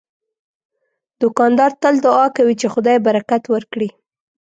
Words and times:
دوکاندار 1.21 1.71
تل 1.81 1.95
دعا 2.05 2.25
کوي 2.37 2.55
چې 2.61 2.67
خدای 2.73 2.97
برکت 3.07 3.43
ورکړي. 3.53 3.89